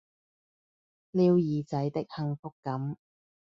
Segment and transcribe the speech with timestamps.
[1.11, 2.97] 撩耳仔的幸福感